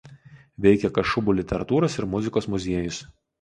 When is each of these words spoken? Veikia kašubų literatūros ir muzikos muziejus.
Veikia 0.65 0.89
kašubų 0.95 1.35
literatūros 1.41 1.99
ir 2.01 2.09
muzikos 2.15 2.51
muziejus. 2.55 2.99